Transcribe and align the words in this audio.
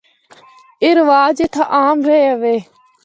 اے 0.81 0.89
رواج 0.99 1.35
اتھا 1.45 1.63
عام 1.77 1.97
رہیا 2.07 2.33
وے۔ 2.41 2.55